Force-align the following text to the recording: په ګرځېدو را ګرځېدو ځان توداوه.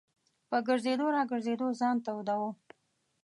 په 0.49 0.57
ګرځېدو 0.67 1.05
را 1.15 1.23
ګرځېدو 1.31 1.67
ځان 1.79 1.95
توداوه. 2.05 2.49